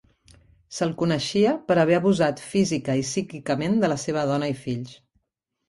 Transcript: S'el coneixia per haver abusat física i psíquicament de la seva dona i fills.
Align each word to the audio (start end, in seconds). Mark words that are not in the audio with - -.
S'el 0.77 0.95
coneixia 1.01 1.51
per 1.67 1.77
haver 1.83 1.99
abusat 1.99 2.43
física 2.55 2.97
i 3.03 3.07
psíquicament 3.11 3.79
de 3.85 3.93
la 3.95 4.01
seva 4.07 4.27
dona 4.33 4.51
i 4.59 4.59
fills. 4.67 4.99